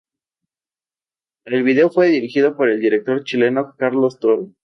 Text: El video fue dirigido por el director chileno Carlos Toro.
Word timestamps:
El 1.45 1.61
video 1.61 1.91
fue 1.91 2.07
dirigido 2.07 2.57
por 2.57 2.69
el 2.69 2.79
director 2.79 3.23
chileno 3.23 3.75
Carlos 3.77 4.17
Toro. 4.19 4.49